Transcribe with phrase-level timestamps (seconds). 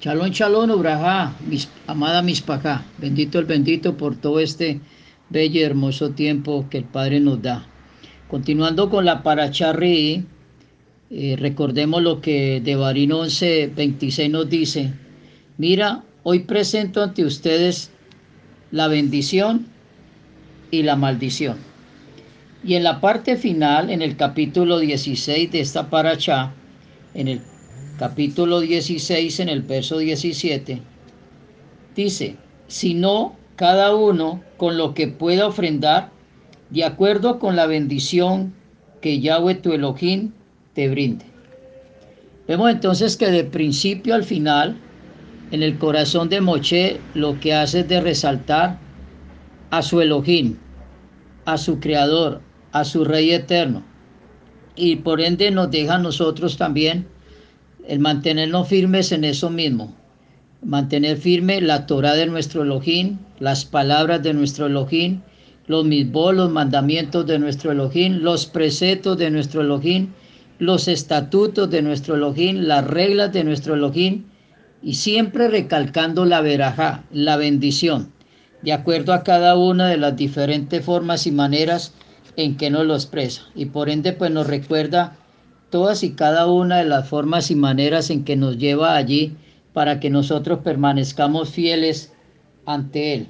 [0.00, 2.22] Chalón, chalón, Ubrajá, mis, amada.
[2.98, 4.80] Bendito el bendito por todo este
[5.28, 7.66] bello y hermoso tiempo que el Padre nos da.
[8.28, 10.24] Continuando con la Paracharri,
[11.10, 14.92] eh, recordemos lo que Devarín 11, 26 nos dice.
[15.56, 17.90] Mira, hoy presento ante ustedes
[18.70, 19.66] la bendición
[20.70, 21.56] y la maldición.
[22.62, 26.52] Y en la parte final, en el capítulo 16 de esta Parachá,
[27.14, 27.40] en el
[27.98, 30.80] capítulo 16, en el verso 17,
[31.96, 32.36] dice,
[32.68, 36.10] sino cada uno con lo que pueda ofrendar,
[36.70, 38.54] de acuerdo con la bendición
[39.02, 40.30] que Yahweh tu Elohim
[40.74, 41.24] te brinde.
[42.46, 44.76] Vemos entonces que de principio al final,
[45.50, 48.78] en el corazón de Moche, lo que hace es de resaltar
[49.70, 50.56] a su Elohim,
[51.46, 53.82] a su Creador, a su Rey eterno.
[54.76, 57.06] Y por ende nos deja a nosotros también
[57.88, 59.94] el mantenernos firmes en eso mismo,
[60.62, 65.22] mantener firme la Torah de nuestro Elohim, las palabras de nuestro Elohim,
[65.66, 70.08] los mismos, los mandamientos de nuestro Elohim, los preceptos de nuestro Elohim,
[70.58, 74.24] los estatutos de nuestro Elohim, las reglas de nuestro Elohim,
[74.82, 78.12] y siempre recalcando la verajá, la bendición,
[78.60, 81.94] de acuerdo a cada una de las diferentes formas y maneras
[82.36, 83.42] en que nos lo expresa.
[83.54, 85.16] Y por ende, pues nos recuerda
[85.70, 89.36] todas y cada una de las formas y maneras en que nos lleva allí
[89.72, 92.12] para que nosotros permanezcamos fieles
[92.66, 93.28] ante Él.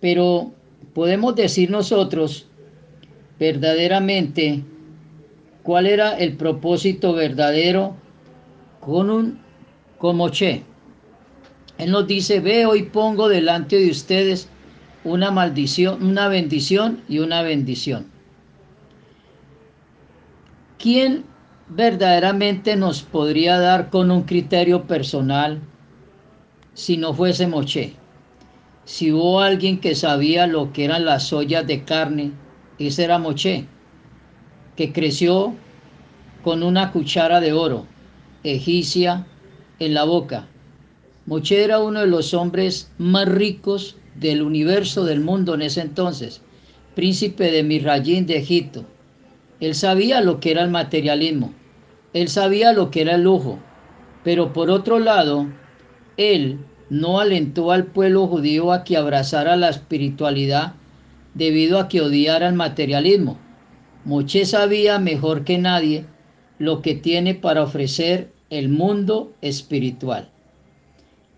[0.00, 0.52] Pero
[0.94, 2.46] podemos decir nosotros
[3.38, 4.62] verdaderamente
[5.62, 7.96] cuál era el propósito verdadero
[8.80, 9.38] con un
[9.98, 10.62] como Che.
[11.78, 14.48] Él nos dice, ve hoy pongo delante de ustedes
[15.04, 18.06] una maldición, una bendición y una bendición.
[20.78, 21.24] ¿Quién
[21.70, 25.60] verdaderamente nos podría dar con un criterio personal
[26.74, 27.94] si no fuese Moche.
[28.84, 32.32] Si hubo alguien que sabía lo que eran las ollas de carne,
[32.78, 33.66] ese era Moche,
[34.74, 35.54] que creció
[36.42, 37.86] con una cuchara de oro
[38.42, 39.26] egipcia
[39.78, 40.48] en la boca.
[41.26, 46.42] Moche era uno de los hombres más ricos del universo del mundo en ese entonces,
[46.96, 48.84] príncipe de Mirrayín de Egipto.
[49.60, 51.54] Él sabía lo que era el materialismo
[52.12, 53.58] él sabía lo que era el lujo,
[54.24, 55.46] pero por otro lado,
[56.16, 56.58] él
[56.90, 60.74] no alentó al pueblo judío a que abrazara la espiritualidad
[61.34, 63.38] debido a que odiara el materialismo.
[64.04, 66.04] Moche sabía mejor que nadie
[66.58, 70.28] lo que tiene para ofrecer el mundo espiritual.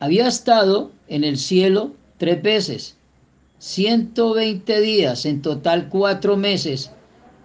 [0.00, 2.96] Había estado en el cielo tres veces,
[3.58, 6.92] 120 días, en total cuatro meses,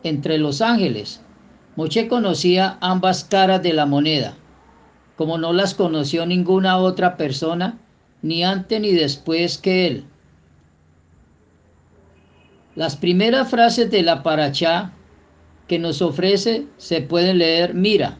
[0.04, 1.22] entre los ángeles,
[1.76, 4.36] Moche conocía ambas caras de la moneda,
[5.18, 7.80] como no las conoció ninguna otra persona,
[8.22, 10.06] ni antes ni después que él.
[12.76, 14.94] Las primeras frases de la paracha
[15.68, 18.20] que nos ofrece se pueden leer, mira,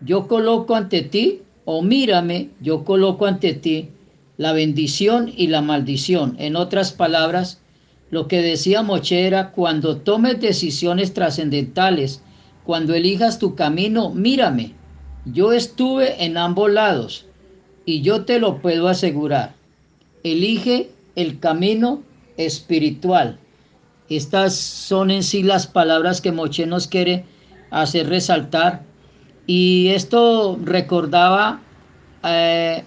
[0.00, 3.90] yo coloco ante ti, o mírame, yo coloco ante ti
[4.36, 6.36] la bendición y la maldición.
[6.38, 7.60] En otras palabras,
[8.10, 12.22] lo que decía Moche era, cuando tomes decisiones trascendentales,
[12.68, 14.74] cuando elijas tu camino, mírame.
[15.24, 17.24] Yo estuve en ambos lados
[17.86, 19.54] y yo te lo puedo asegurar.
[20.22, 22.02] Elige el camino
[22.36, 23.38] espiritual.
[24.10, 27.24] Estas son en sí las palabras que Moche nos quiere
[27.70, 28.82] hacer resaltar.
[29.46, 31.62] Y esto recordaba
[32.22, 32.84] eh,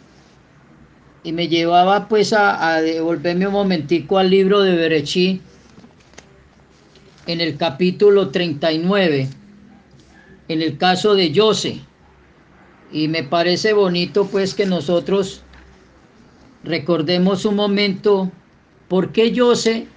[1.24, 5.42] y me llevaba pues a, a, devolverme un momentico al libro de Berechí
[7.26, 9.41] en el capítulo 39
[10.52, 11.80] en el caso de Jose.
[12.92, 15.44] Y me parece bonito pues que nosotros
[16.64, 18.30] recordemos un momento
[18.90, 19.88] por qué Jose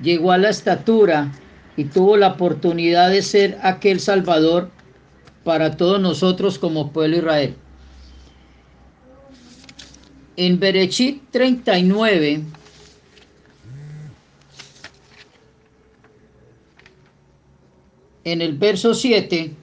[0.00, 1.32] llegó a la estatura
[1.76, 4.70] y tuvo la oportunidad de ser aquel Salvador
[5.42, 7.56] para todos nosotros como pueblo Israel.
[10.36, 12.42] En Berechit 39,
[18.24, 19.54] en el verso 7,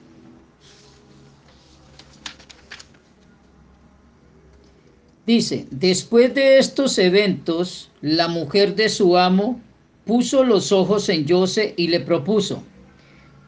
[5.26, 9.60] Dice, después de estos eventos, la mujer de su amo
[10.04, 12.62] puso los ojos en Jose y le propuso,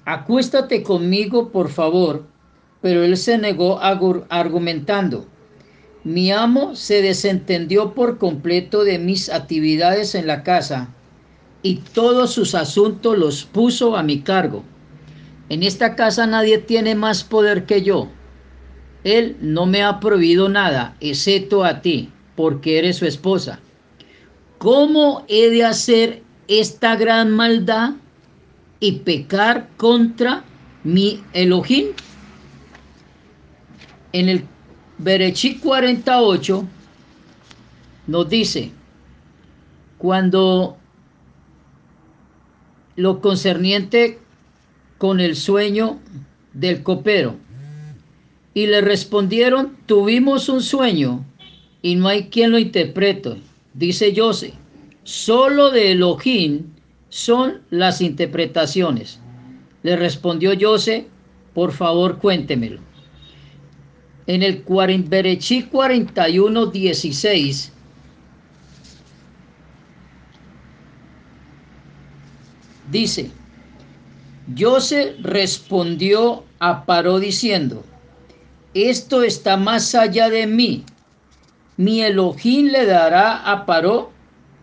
[0.04, 2.24] acuéstate conmigo, por favor.
[2.80, 5.26] Pero él se negó argumentando,
[6.04, 10.94] mi amo se desentendió por completo de mis actividades en la casa
[11.62, 14.62] y todos sus asuntos los puso a mi cargo.
[15.48, 18.08] En esta casa nadie tiene más poder que yo.
[19.06, 23.60] Él no me ha prohibido nada, excepto a ti, porque eres su esposa.
[24.58, 27.92] ¿Cómo he de hacer esta gran maldad
[28.80, 30.42] y pecar contra
[30.82, 31.90] mi Elohim?
[34.12, 34.44] En el
[34.98, 36.66] Berechí 48
[38.08, 38.72] nos dice,
[39.98, 40.78] cuando
[42.96, 44.18] lo concerniente
[44.98, 46.00] con el sueño
[46.54, 47.36] del copero,
[48.56, 51.22] y le respondieron, tuvimos un sueño
[51.82, 53.42] y no hay quien lo interprete.
[53.74, 54.54] Dice José,
[55.04, 56.62] solo de Elohim
[57.10, 59.20] son las interpretaciones.
[59.82, 61.06] Le respondió José,
[61.52, 62.80] por favor cuéntemelo.
[64.26, 64.64] En el
[65.06, 67.72] Berechí 41, 16,
[72.90, 73.30] dice,
[74.58, 77.84] José respondió a Paró diciendo,
[78.84, 80.84] esto está más allá de mí.
[81.76, 84.12] Mi Elohim le dará a Paró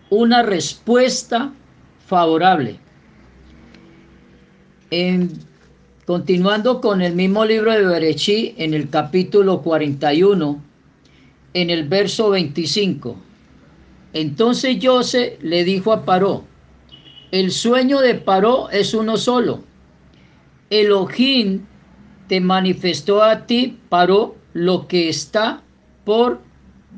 [0.10, 1.52] una respuesta
[2.06, 2.80] favorable.
[6.06, 10.62] continuando con el mismo libro de Berechí, en el capítulo 41,
[11.56, 13.16] en el verso 25.
[14.14, 16.44] Entonces José le dijo a Paró,
[17.32, 19.64] el sueño de Paró es uno solo.
[20.70, 21.66] Elohim
[22.28, 25.62] te manifestó a ti, Paró, lo que está
[26.06, 26.42] por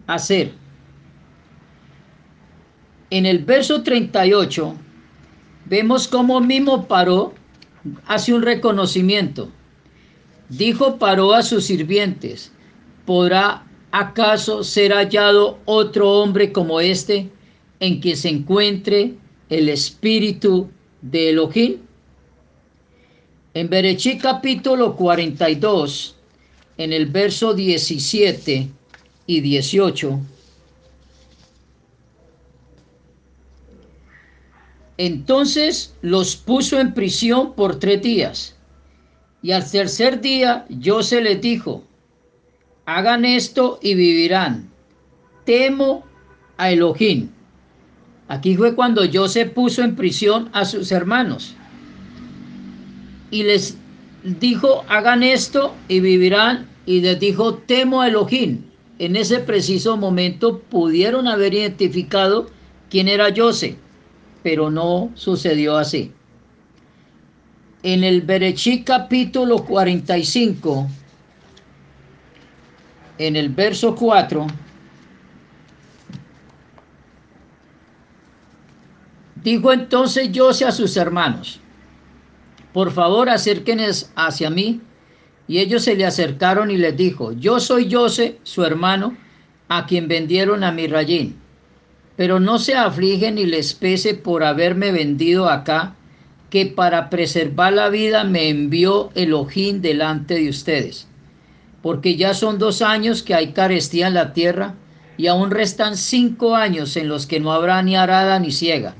[0.07, 0.51] hacer.
[3.09, 4.75] En el verso 38
[5.65, 7.33] vemos cómo mismo Paró
[8.07, 9.49] hace un reconocimiento.
[10.49, 12.51] Dijo Paró a sus sirvientes,
[13.05, 17.29] ¿podrá acaso ser hallado otro hombre como este
[17.79, 19.15] en que se encuentre
[19.49, 20.69] el espíritu
[21.01, 21.77] de Elohim?
[23.55, 26.17] En Berechí capítulo 42,
[26.75, 28.67] en el verso 17
[29.27, 30.19] y 18,
[34.97, 38.57] entonces los puso en prisión por tres días.
[39.41, 41.81] Y al tercer día yo se les dijo,
[42.85, 44.69] hagan esto y vivirán.
[45.45, 46.03] Temo
[46.57, 47.29] a Elohim.
[48.27, 51.55] Aquí fue cuando yo se puso en prisión a sus hermanos
[53.35, 53.75] y les
[54.23, 56.69] dijo, hagan esto y vivirán.
[56.85, 58.63] Y les dijo, temo a Elohim.
[58.97, 62.49] En ese preciso momento pudieron haber identificado
[62.89, 63.75] quién era José,
[64.41, 66.13] pero no sucedió así.
[67.83, 70.87] En el Berechí capítulo 45,
[73.17, 74.47] en el verso 4,
[79.43, 81.59] dijo entonces José a sus hermanos,
[82.75, 84.81] por favor acérquense hacia mí.
[85.47, 89.15] Y ellos se le acercaron y les dijo, yo soy José, su hermano,
[89.69, 91.37] a quien vendieron a mi rayín.
[92.17, 95.95] Pero no se afligen ni les pese por haberme vendido acá,
[96.49, 101.07] que para preservar la vida me envió el ojín delante de ustedes.
[101.81, 104.75] Porque ya son dos años que hay carestía en la tierra,
[105.15, 108.95] y aún restan cinco años en los que no habrá ni arada ni ciega.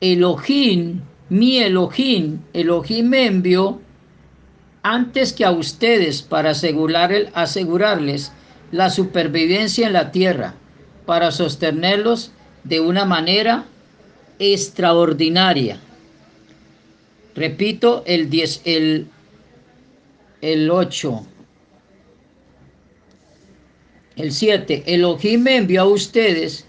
[0.00, 1.02] El ojín
[1.34, 3.80] mi Elohim, Elohim me envió
[4.84, 8.30] antes que a ustedes para asegurarles
[8.70, 10.54] la supervivencia en la tierra,
[11.06, 12.30] para sostenerlos
[12.62, 13.64] de una manera
[14.38, 15.80] extraordinaria.
[17.34, 19.08] Repito, el 10, el,
[20.40, 21.26] el 8.
[24.14, 24.84] El 7.
[24.86, 26.64] Elohim me envió a ustedes.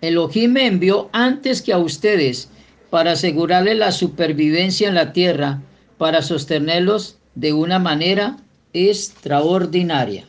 [0.00, 2.48] Elohim me envió antes que a ustedes
[2.90, 5.62] para asegurarle la supervivencia en la tierra,
[5.96, 8.36] para sostenerlos de una manera
[8.72, 10.24] extraordinaria.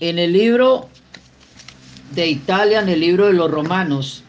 [0.00, 0.88] En el libro
[2.14, 4.22] de Italia, en el libro de los Romanos,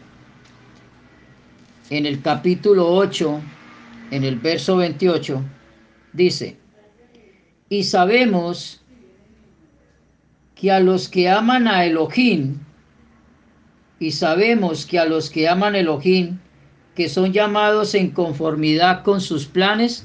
[1.90, 3.40] en el capítulo 8,
[4.10, 5.42] en el verso 28,
[6.12, 6.56] dice,
[7.68, 8.80] y sabemos
[10.54, 12.58] que a los que aman a Elohim,
[13.98, 16.38] y sabemos que a los que aman Elohim,
[16.94, 20.04] que son llamados en conformidad con sus planes,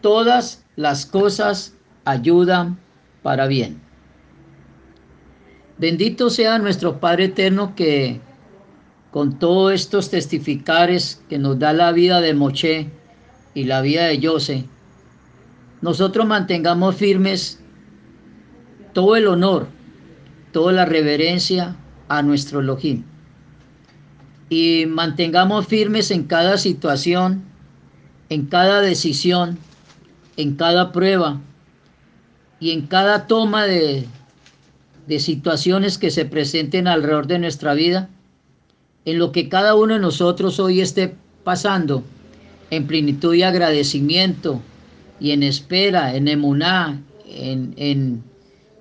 [0.00, 2.78] todas las cosas ayudan
[3.22, 3.80] para bien.
[5.78, 8.20] Bendito sea nuestro Padre Eterno que
[9.10, 12.90] con todos estos testificares que nos da la vida de Moche
[13.54, 14.64] y la vida de Jose,
[15.80, 17.60] nosotros mantengamos firmes
[18.92, 19.68] todo el honor,
[20.52, 21.76] toda la reverencia,
[22.08, 23.02] a nuestro Elohim.
[24.48, 27.42] Y mantengamos firmes en cada situación,
[28.28, 29.58] en cada decisión,
[30.36, 31.40] en cada prueba,
[32.60, 34.06] y en cada toma de,
[35.06, 38.08] de situaciones que se presenten alrededor de nuestra vida,
[39.04, 42.02] en lo que cada uno de nosotros hoy esté pasando,
[42.70, 44.60] en plenitud y agradecimiento,
[45.20, 48.22] y en espera, en emuná, en, en,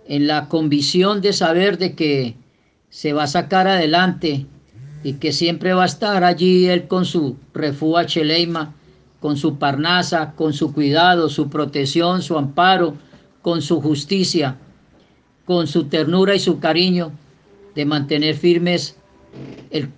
[0.08, 2.36] en la convicción de saber de que
[2.96, 4.46] se va a sacar adelante
[5.04, 8.74] y que siempre va a estar allí él con su refúa cheleima,
[9.20, 12.96] con su parnasa, con su cuidado, su protección, su amparo,
[13.42, 14.56] con su justicia,
[15.44, 17.12] con su ternura y su cariño,
[17.76, 18.96] de mantener firmes
[19.72, 19.90] el,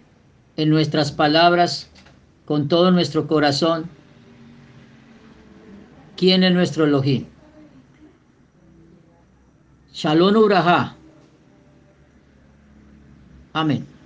[0.55, 1.91] en nuestras palabras,
[2.45, 3.87] con todo nuestro corazón.
[6.15, 7.27] ¿Quién es nuestro Elohim?
[9.93, 10.96] Shalom Uraha.
[13.57, 13.96] Amém.